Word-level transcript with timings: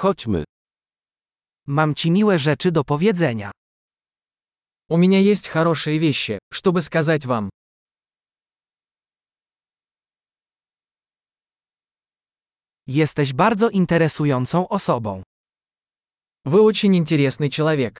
Chodźmy. 0.00 0.43
Mam 1.67 1.95
ci 1.95 2.11
miłe 2.11 2.39
rzeczy 2.39 2.71
do 2.71 2.83
powiedzenia. 2.83 3.51
У 4.89 4.97
меня 4.97 5.19
есть 5.19 5.47
хорошие 5.47 5.99
вещи, 5.99 6.39
чтобы 6.53 6.81
сказать 6.81 7.25
вам. 7.25 7.49
Jesteś 12.87 13.33
bardzo 13.33 13.69
interesującą 13.69 14.67
osobą. 14.69 15.23
Вы 16.45 16.61
очень 16.61 16.95
интересный 16.95 17.49
человек. 17.49 17.99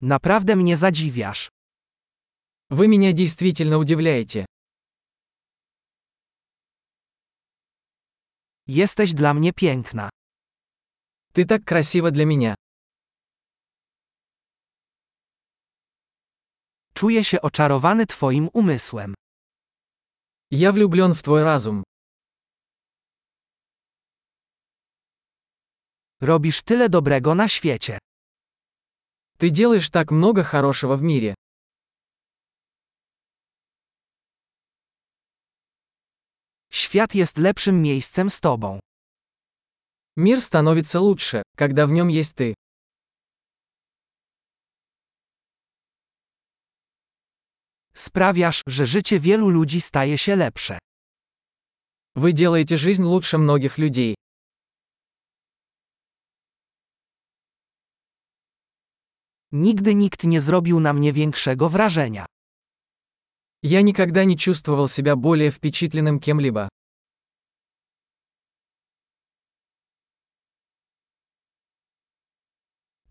Naprawdę 0.00 0.56
mnie 0.56 0.76
zadziwiasz. 0.76 1.48
Вы 2.70 2.88
меня 2.88 3.12
действительно 3.12 3.78
удивляете. 3.78 4.46
Jesteś 8.67 9.13
dla 9.13 9.33
mnie 9.33 9.53
piękna. 9.53 10.09
Ты 11.33 11.45
так 11.45 11.63
красива 11.65 12.11
для 12.11 12.25
меня. 12.25 12.55
Czuję 16.93 17.23
się 17.23 17.41
oczarowany 17.41 18.05
Twoim 18.05 18.49
umysłem. 18.53 19.13
Я 20.51 20.71
влюблен 20.71 21.13
в 21.13 21.23
твой 21.23 21.43
разум. 21.43 21.83
Robisz 26.21 26.63
tyle 26.63 26.89
dobrego 26.89 27.35
na 27.35 27.47
świecie. 27.47 27.99
Ты 29.37 29.49
делаешь 29.49 29.89
так 29.89 30.11
много 30.11 30.43
хорошего 30.43 30.95
в 30.95 31.01
мире. 31.01 31.35
Świat 36.91 37.15
jest 37.15 37.37
lepszym 37.37 37.81
miejscem 37.81 38.29
z 38.29 38.39
Tobą. 38.39 38.79
Мир 40.17 40.41
становится 40.41 40.99
лучше, 40.99 41.43
когда 41.55 41.85
в 41.87 41.91
нем 41.91 42.07
есть 42.07 42.35
ты. 42.35 42.53
Sprawiasz, 47.93 48.61
że 48.67 48.85
życie 48.85 49.19
wielu 49.19 49.49
ludzi 49.49 49.81
staje 49.81 50.17
się 50.17 50.35
lepsze. 50.35 50.79
Вы 52.15 52.33
делаете 52.33 52.77
жизнь 52.77 53.03
лучше 53.03 53.37
многих 53.37 53.77
людей. 53.77 54.15
Nigdy 59.51 59.95
nikt 59.95 60.23
nie 60.23 60.41
zrobił 60.41 60.79
na 60.79 60.93
mnie 60.93 61.13
większego 61.13 61.69
wrażenia. 61.69 62.25
Я 63.63 63.81
никогда 63.81 64.25
не 64.25 64.37
чувствовал 64.37 64.87
себя 64.87 65.15
более 65.15 65.51
впечатленным 65.51 66.19
кем-либо. 66.19 66.69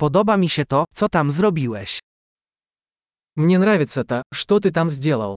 Podoba 0.01 0.37
mi 0.37 0.48
się 0.48 0.65
to, 0.65 0.84
co 0.95 1.09
tam 1.09 1.31
zrobiłeś. 1.31 2.01
Мне 3.37 3.59
нравится 3.59 4.05
то, 4.05 4.23
что 4.34 4.61
ты 4.61 4.73
там 4.73 4.91
сделал. 4.91 5.37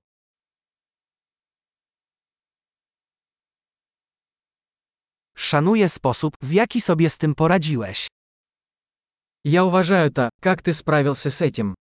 Szanuję 5.36 5.90
sposób, 5.90 6.34
w 6.42 6.52
jaki 6.52 6.82
sobie 6.82 7.10
z 7.10 7.18
tym 7.18 7.36
poradziłeś. 7.36 8.08
Я 9.44 9.66
уважаю 9.66 10.12
то, 10.12 10.30
как 10.42 10.62
ты 10.62 10.74
справился 10.74 11.30
с 11.30 11.42
этим. 11.42 11.76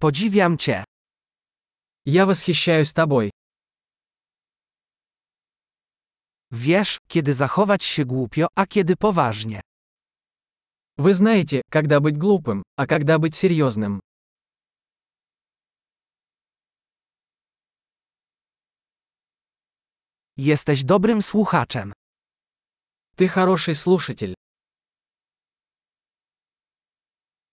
Podziwiam 0.00 0.58
Cię. 0.58 0.84
Я 2.04 2.26
восхищаюсь 2.26 2.92
тобой. 2.92 3.30
Wiesz, 6.50 6.98
kiedy 7.08 7.34
zachować 7.34 7.84
się 7.84 8.04
głupio, 8.04 8.46
a 8.54 8.66
kiedy 8.66 8.96
poważnie. 8.96 9.60
Вы 10.96 11.12
знаете, 11.12 11.62
когда 11.70 12.00
быть 12.00 12.16
глупым, 12.16 12.62
а 12.76 12.86
когда 12.86 13.18
быть 13.18 13.34
серьезным. 13.34 14.00
Jesteś 20.36 20.84
dobrym 20.84 21.22
słuchaczem. 21.22 21.92
Ты 23.16 23.28
хороший 23.28 23.74
слушатель. 23.74 24.34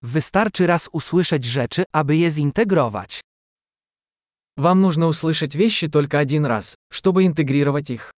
Wystarczy 0.02 0.68
raz 0.68 0.90
usłyszeć 0.92 1.46
rzeczy, 1.46 1.84
aby 1.92 2.18
je 2.18 2.32
zintegrować. 2.32 3.22
Вам 4.58 4.82
нужно 4.82 5.08
услышать 5.08 5.56
вещи 5.56 5.88
только 5.88 6.20
один 6.20 6.46
раз, 6.46 6.76
чтобы 6.92 7.24
интегрировать 7.24 7.90
их. 7.90 8.12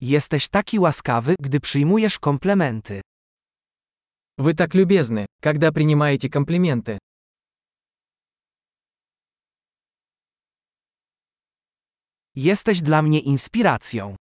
Jesteś 0.00 0.48
taki 0.48 0.78
łaskawy, 0.78 1.34
gdy 1.40 1.60
przyjmujesz 1.60 2.18
komplementy. 2.18 3.00
Вы 4.38 4.54
так 4.54 4.74
любезны, 4.74 5.26
когда 5.40 5.72
принимаете 5.72 6.28
комплименты. 6.28 6.98
Jesteś 12.34 12.82
dla 12.82 13.02
mnie 13.02 13.20
inspiracją. 13.20 14.16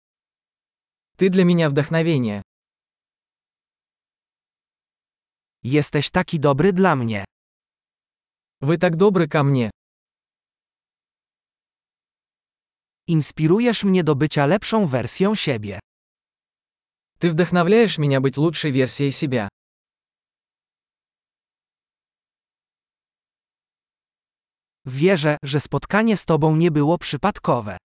Ты 1.17 1.29
для 1.29 1.45
меня 1.45 1.69
вдохновение. 1.69 2.41
Jesteś 5.63 6.09
taki 6.09 6.39
dobry 6.39 6.73
dla 6.73 6.95
mnie. 6.95 7.25
Вы 8.61 8.77
так 8.77 8.97
добры 8.97 9.27
ко 9.27 9.43
мне. 9.43 9.71
Inspirujesz 13.07 13.83
mnie 13.83 14.03
do 14.03 14.15
bycia 14.15 14.45
lepszą 14.45 14.87
wersją 14.87 15.35
siebie. 15.35 15.79
Ты 17.19 17.29
вдохновляешь 17.29 17.97
меня 17.97 18.19
быть 18.19 18.37
лучшей 18.37 18.71
версией 18.71 19.11
себя. 19.11 19.49
Wierzę, 24.85 25.37
że 25.43 25.59
spotkanie 25.59 26.17
z 26.17 26.25
Tobą 26.25 26.55
nie 26.55 26.71
było 26.71 26.97
przypadkowe. 26.97 27.77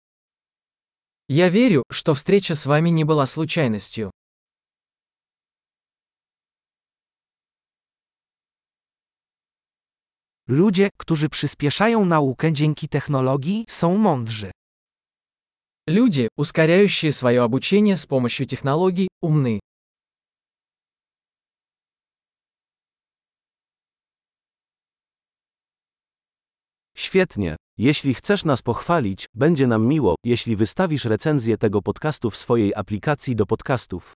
Я 1.29 1.51
верю, 1.51 1.83
что 1.93 2.15
встреча 2.15 2.55
с 2.55 2.67
вами 2.67 2.91
не 2.91 3.05
была 3.05 3.27
случайностью. 3.27 4.11
Ludzie, 10.49 10.91
którzy 10.97 11.29
przyspieszają 11.29 12.05
naukę 12.05 12.53
dzięki 12.53 12.89
technologii, 12.89 13.65
są 13.69 13.97
mądrzy. 13.97 14.51
Люди, 15.87 16.29
ускоряющие 16.37 17.13
свое 17.13 17.43
обучение 17.43 17.97
с 17.97 18.07
помощью 18.07 18.47
технологий, 18.47 19.09
умны. 19.23 19.61
Świetnie. 26.97 27.57
Jeśli 27.79 28.15
chcesz 28.15 28.45
nas 28.45 28.63
pochwalić, 28.63 29.27
będzie 29.35 29.67
nam 29.67 29.87
miło, 29.87 30.15
jeśli 30.25 30.57
wystawisz 30.57 31.05
recenzję 31.05 31.59
tego 31.59 31.83
podcastu 31.83 32.31
w 32.31 32.37
swojej 32.37 32.75
aplikacji 32.75 33.37
do 33.37 33.47
podcastów. 33.47 34.13